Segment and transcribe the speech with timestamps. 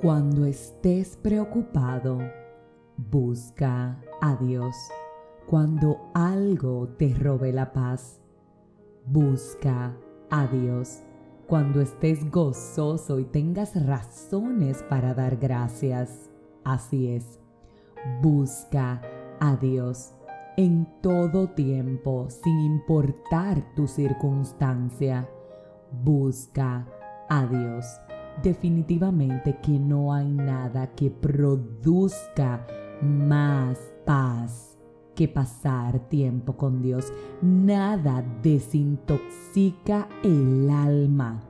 [0.00, 2.20] Cuando estés preocupado,
[2.96, 4.74] busca a Dios.
[5.46, 8.18] Cuando algo te robe la paz,
[9.04, 9.94] busca
[10.30, 11.02] a Dios.
[11.46, 16.30] Cuando estés gozoso y tengas razones para dar gracias,
[16.64, 17.38] así es,
[18.22, 19.02] busca
[19.38, 20.14] a Dios
[20.56, 25.28] en todo tiempo, sin importar tu circunstancia.
[25.92, 26.86] Busca
[27.28, 27.84] a Dios.
[28.42, 32.66] Definitivamente que no hay nada que produzca
[33.02, 34.78] más paz
[35.14, 37.12] que pasar tiempo con Dios.
[37.42, 41.40] Nada desintoxica el alma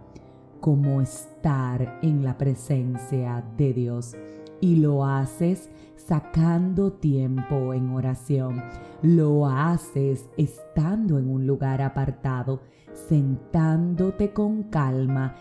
[0.60, 4.16] como estar en la presencia de Dios.
[4.60, 8.62] Y lo haces sacando tiempo en oración.
[9.02, 12.60] Lo haces estando en un lugar apartado,
[12.92, 15.34] sentándote con calma,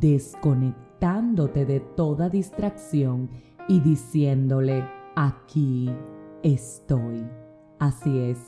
[0.00, 3.30] desconectándote de toda distracción
[3.68, 5.90] y diciéndole, aquí
[6.42, 7.26] estoy.
[7.78, 8.38] Así es,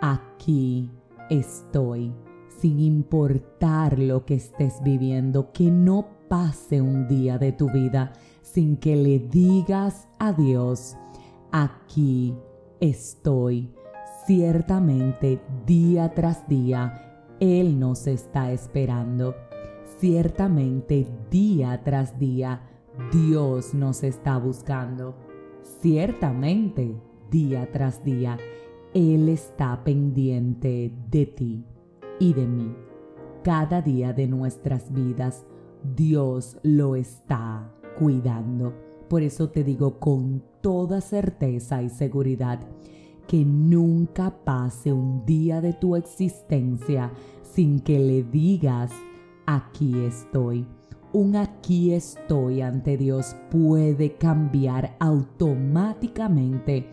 [0.00, 0.90] aquí
[1.30, 2.14] estoy.
[2.48, 8.12] Sin importar lo que estés viviendo, que no pase un día de tu vida
[8.52, 10.96] sin que le digas a Dios,
[11.52, 12.34] aquí
[12.80, 13.74] estoy.
[14.26, 19.34] Ciertamente día tras día Él nos está esperando.
[19.98, 22.62] Ciertamente día tras día
[23.12, 25.14] Dios nos está buscando.
[25.80, 26.96] Ciertamente
[27.30, 28.38] día tras día
[28.94, 31.64] Él está pendiente de ti
[32.18, 32.74] y de mí.
[33.44, 35.44] Cada día de nuestras vidas
[35.94, 38.74] Dios lo está cuidando.
[39.08, 42.60] Por eso te digo con toda certeza y seguridad
[43.26, 48.92] que nunca pase un día de tu existencia sin que le digas,
[49.46, 50.66] aquí estoy.
[51.12, 56.86] Un aquí estoy ante Dios puede cambiar automáticamente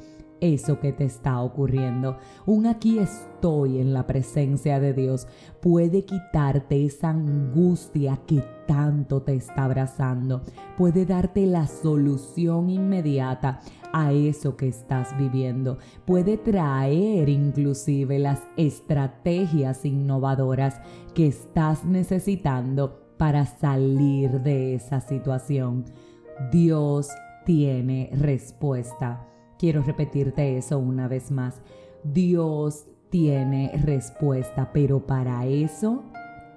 [0.53, 2.17] eso que te está ocurriendo.
[2.45, 5.27] Un aquí estoy en la presencia de Dios
[5.61, 10.41] puede quitarte esa angustia que tanto te está abrazando.
[10.77, 13.61] Puede darte la solución inmediata
[13.93, 15.77] a eso que estás viviendo.
[16.05, 20.81] Puede traer inclusive las estrategias innovadoras
[21.13, 25.85] que estás necesitando para salir de esa situación.
[26.51, 27.09] Dios
[27.45, 29.27] tiene respuesta.
[29.57, 31.61] Quiero repetirte eso una vez más.
[32.03, 36.03] Dios tiene respuesta, pero para eso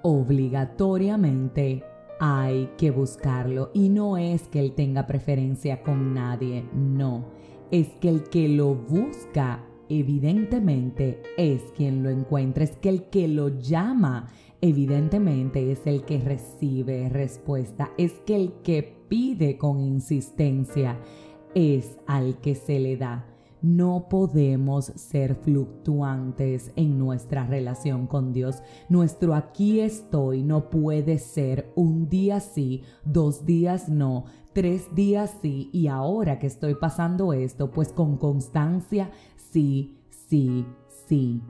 [0.01, 1.83] obligatoriamente
[2.19, 3.71] hay que buscarlo.
[3.73, 7.25] Y no es que Él tenga preferencia con nadie, no.
[7.71, 12.63] Es que el que lo busca, evidentemente, es quien lo encuentra.
[12.63, 14.27] Es que el que lo llama,
[14.59, 17.91] evidentemente, es el que recibe respuesta.
[17.97, 20.97] Es que el que pide con insistencia
[21.55, 23.25] es al que se le da.
[23.61, 28.61] No podemos ser fluctuantes en nuestra relación con Dios.
[28.87, 35.69] Nuestro aquí estoy no puede ser un día sí, dos días no, tres días sí
[35.73, 40.65] y ahora que estoy pasando esto, pues con constancia sí, sí,
[41.07, 41.41] sí,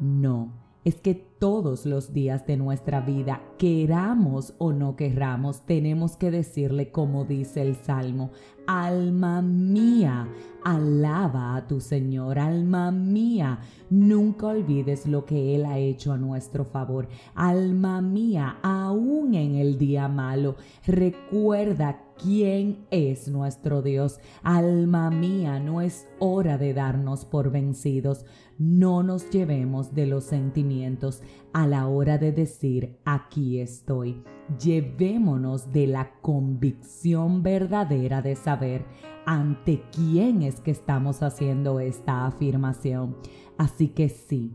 [0.00, 6.30] no es que todos los días de nuestra vida, queramos o no querramos, tenemos que
[6.30, 8.30] decirle como dice el Salmo,
[8.66, 10.26] alma mía,
[10.64, 13.58] alaba a tu Señor, alma mía,
[13.90, 19.76] nunca olvides lo que Él ha hecho a nuestro favor, alma mía, aún en el
[19.76, 20.56] día malo,
[20.86, 24.20] recuerda quién es nuestro Dios.
[24.42, 28.24] Alma mía, no es hora de darnos por vencidos.
[28.58, 31.22] No nos llevemos de los sentimientos
[31.52, 34.22] a la hora de decir aquí estoy.
[34.62, 38.84] Llevémonos de la convicción verdadera de saber
[39.26, 43.16] ante quién es que estamos haciendo esta afirmación.
[43.56, 44.52] Así que sí,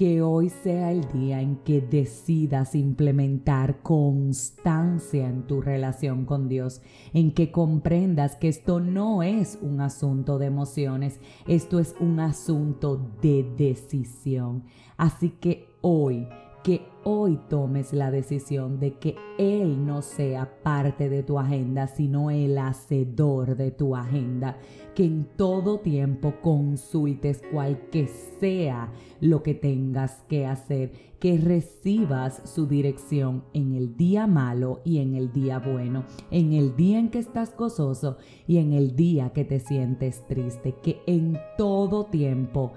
[0.00, 6.80] que hoy sea el día en que decidas implementar constancia en tu relación con Dios,
[7.12, 13.10] en que comprendas que esto no es un asunto de emociones, esto es un asunto
[13.20, 14.64] de decisión.
[14.96, 16.26] Así que hoy
[16.62, 22.30] que hoy tomes la decisión de que Él no sea parte de tu agenda, sino
[22.30, 24.58] el hacedor de tu agenda.
[24.94, 32.42] Que en todo tiempo consultes cual que sea lo que tengas que hacer, que recibas
[32.44, 37.10] su dirección en el día malo y en el día bueno, en el día en
[37.10, 40.74] que estás gozoso y en el día que te sientes triste.
[40.82, 42.72] Que en todo tiempo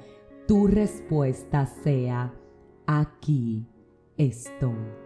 [0.48, 2.34] tu respuesta sea
[2.86, 3.66] aquí
[4.18, 5.04] estoy.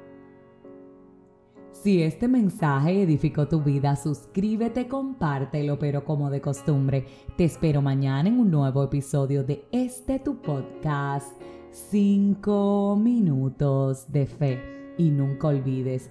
[1.72, 7.06] Si este mensaje edificó tu vida, suscríbete, compártelo, pero como de costumbre,
[7.38, 11.32] te espero mañana en un nuevo episodio de este tu podcast,
[11.72, 14.60] 5 minutos de fe.
[14.98, 16.10] Y nunca olvides,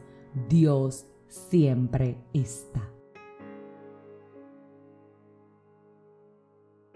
[0.48, 2.95] Dios siempre está.